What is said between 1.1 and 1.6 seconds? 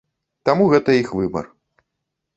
выбар.